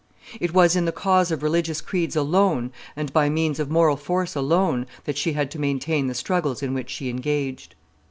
It 0.39 0.51
was 0.51 0.75
in 0.75 0.85
the 0.85 0.91
cause 0.91 1.29
of 1.29 1.43
religious 1.43 1.79
creeds 1.79 2.15
alone, 2.15 2.71
and 2.95 3.13
by 3.13 3.29
means 3.29 3.59
of 3.59 3.69
moral 3.69 3.95
force 3.97 4.33
alone, 4.35 4.87
that 5.03 5.15
she 5.15 5.33
had 5.33 5.51
to 5.51 5.59
maintain 5.61 6.07
the 6.07 6.15
struggles 6.15 6.63
in 6.63 6.73
which 6.73 6.89
she 6.89 7.07
engaged. 7.07 7.75